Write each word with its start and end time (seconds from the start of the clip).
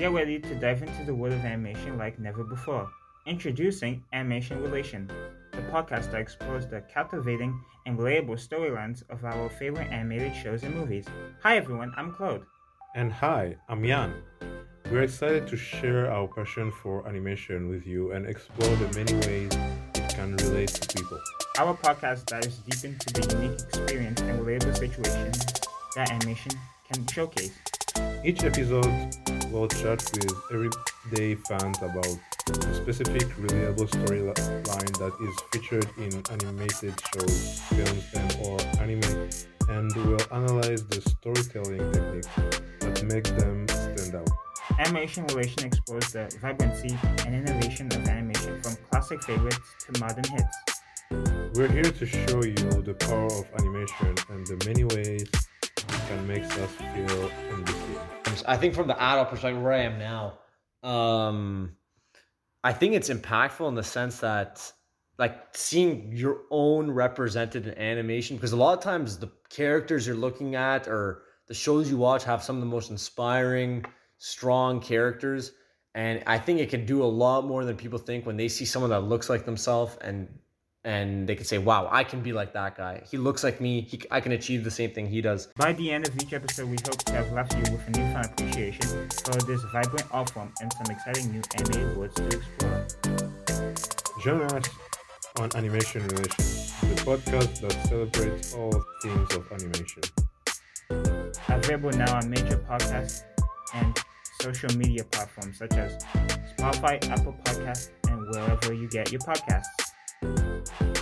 Get 0.00 0.12
ready 0.12 0.38
to 0.38 0.54
dive 0.54 0.82
into 0.82 1.04
the 1.04 1.14
world 1.14 1.34
of 1.34 1.44
animation 1.44 1.98
like 1.98 2.18
never 2.18 2.42
before. 2.42 2.90
Introducing 3.26 4.02
Animation 4.14 4.62
Relation, 4.62 5.06
the 5.52 5.60
podcast 5.70 6.10
that 6.12 6.22
explores 6.22 6.66
the 6.66 6.80
captivating 6.90 7.60
and 7.84 7.98
relatable 7.98 8.40
storylines 8.40 9.02
of 9.10 9.22
our 9.26 9.50
favorite 9.50 9.92
animated 9.92 10.34
shows 10.34 10.62
and 10.62 10.74
movies. 10.74 11.04
Hi 11.42 11.58
everyone, 11.58 11.92
I'm 11.98 12.14
Claude. 12.14 12.46
And 12.94 13.12
hi, 13.12 13.56
I'm 13.68 13.84
Jan. 13.84 14.14
We're 14.90 15.02
excited 15.02 15.46
to 15.48 15.56
share 15.58 16.10
our 16.10 16.28
passion 16.28 16.72
for 16.72 17.06
animation 17.06 17.68
with 17.68 17.86
you 17.86 18.12
and 18.12 18.24
explore 18.24 18.74
the 18.76 18.88
many 18.96 19.12
ways 19.26 19.52
it 19.94 20.14
can 20.14 20.34
relate 20.34 20.70
to 20.70 20.96
people. 20.96 21.20
Our 21.58 21.76
podcast 21.76 22.24
dives 22.24 22.56
deep 22.60 22.90
into 22.90 23.12
the 23.12 23.36
unique 23.36 23.60
experience 23.60 24.22
and 24.22 24.40
relatable 24.40 24.78
situations 24.78 25.44
that 25.94 26.10
animation 26.10 26.52
can 26.90 27.06
showcase. 27.06 27.52
Each 28.24 28.42
episode 28.44 28.86
will 29.50 29.68
chat 29.68 30.02
with 30.14 30.32
everyday 30.52 31.34
fans 31.34 31.78
about 31.78 32.06
a 32.06 32.74
specific 32.74 33.28
relatable 33.36 33.88
storyline 33.90 34.98
that 34.98 35.12
is 35.26 35.36
featured 35.50 35.88
in 35.98 36.12
animated 36.30 36.94
shows, 37.12 37.60
films, 37.68 38.04
and 38.14 38.36
or 38.44 38.60
anime, 38.80 39.28
and 39.68 39.92
we'll 39.96 40.20
analyze 40.32 40.84
the 40.86 41.00
storytelling 41.00 41.78
techniques 41.92 42.28
that 42.80 43.02
make 43.04 43.24
them 43.38 43.66
stand 43.68 44.14
out. 44.14 44.28
Animation 44.78 45.26
Relation 45.26 45.66
explores 45.66 46.12
the 46.12 46.38
vibrancy 46.40 46.96
and 47.26 47.34
innovation 47.34 47.86
of 47.88 48.06
animation 48.08 48.60
from 48.62 48.76
classic 48.90 49.22
favorites 49.24 49.58
to 49.80 50.00
modern 50.00 50.24
hits. 50.24 50.56
We're 51.54 51.68
here 51.68 51.90
to 51.90 52.06
show 52.06 52.44
you 52.44 52.54
the 52.54 52.94
power 53.00 53.26
of 53.26 53.46
animation 53.58 54.14
and 54.30 54.46
the 54.46 54.62
many 54.64 54.84
ways 54.84 55.28
it 55.88 56.08
can 56.08 56.26
make 56.26 56.44
us 56.44 56.70
feel 56.94 57.30
be 57.64 57.72
seen. 57.72 58.44
I 58.46 58.56
think 58.56 58.74
from 58.74 58.86
the 58.86 59.00
adult 59.00 59.30
perspective, 59.30 59.62
where 59.62 59.72
I 59.72 59.82
am 59.82 59.98
now, 59.98 60.38
um, 60.82 61.76
I 62.62 62.72
think 62.72 62.94
it's 62.94 63.08
impactful 63.08 63.66
in 63.68 63.74
the 63.74 63.82
sense 63.82 64.20
that 64.20 64.72
like 65.20 65.54
seeing 65.54 66.10
your 66.12 66.42
own 66.50 66.90
represented 66.90 67.66
in 67.66 67.78
animation 67.78 68.36
because 68.36 68.52
a 68.52 68.56
lot 68.56 68.76
of 68.76 68.82
times 68.82 69.18
the 69.18 69.30
characters 69.50 70.06
you're 70.06 70.16
looking 70.16 70.54
at 70.54 70.88
or 70.88 71.22
the 71.46 71.54
shows 71.54 71.90
you 71.90 71.98
watch 71.98 72.24
have 72.24 72.42
some 72.42 72.56
of 72.56 72.60
the 72.60 72.66
most 72.66 72.90
inspiring 72.90 73.84
strong 74.16 74.80
characters 74.80 75.52
and 75.94 76.22
i 76.26 76.38
think 76.38 76.58
it 76.58 76.70
can 76.70 76.86
do 76.86 77.02
a 77.02 77.04
lot 77.04 77.44
more 77.44 77.66
than 77.66 77.76
people 77.76 77.98
think 77.98 78.24
when 78.24 78.36
they 78.36 78.48
see 78.48 78.64
someone 78.64 78.90
that 78.90 79.00
looks 79.00 79.28
like 79.28 79.44
themselves 79.44 79.96
and 80.00 80.26
and 80.84 81.28
they 81.28 81.34
can 81.34 81.44
say 81.44 81.58
wow 81.58 81.88
i 81.90 82.02
can 82.02 82.22
be 82.22 82.32
like 82.32 82.52
that 82.54 82.76
guy 82.76 83.02
he 83.10 83.18
looks 83.18 83.44
like 83.44 83.60
me 83.60 83.82
he, 83.82 84.00
i 84.10 84.20
can 84.20 84.32
achieve 84.32 84.64
the 84.64 84.70
same 84.70 84.90
thing 84.90 85.06
he 85.06 85.20
does 85.20 85.48
By 85.56 85.72
the 85.74 85.90
end 85.90 86.08
of 86.08 86.14
each 86.16 86.32
episode, 86.32 86.68
we 86.70 86.76
hope 86.84 86.98
to 87.04 87.12
have 87.12 87.30
left 87.32 87.52
you 87.54 87.72
with 87.72 87.86
a 87.88 87.90
newfound 87.90 88.26
appreciation 88.26 89.08
for 89.24 89.36
this 89.46 89.62
vibrant 89.72 90.06
art 90.10 90.30
form 90.30 90.52
and 90.60 90.72
some 90.72 90.94
exciting 90.94 91.32
new 91.32 91.42
anime 91.56 91.98
worlds 91.98 92.14
to 92.14 92.26
explore. 92.26 92.86
Join 94.22 94.42
us 94.42 94.68
on 95.38 95.50
Animation 95.54 96.06
Relations, 96.08 96.72
the 96.80 96.96
podcast 97.04 97.60
that 97.60 97.72
celebrates 97.88 98.54
all 98.54 98.72
themes 99.02 99.34
of 99.34 99.50
animation. 99.52 100.02
Available 101.48 101.90
now 101.90 102.16
on 102.16 102.28
major 102.30 102.56
podcast 102.58 103.22
and 103.74 103.98
social 104.40 104.74
media 104.76 105.04
platforms 105.04 105.58
such 105.58 105.72
as 105.74 106.02
Spotify, 106.56 107.06
Apple 107.10 107.36
Podcasts, 107.44 107.90
and 108.08 108.20
wherever 108.30 108.72
you 108.72 108.88
get 108.88 109.12
your 109.12 109.20
podcasts. 109.20 109.89
Música 110.22 110.99